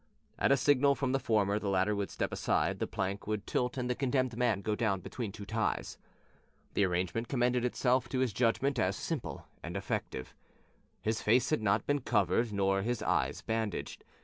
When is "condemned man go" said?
3.93-4.73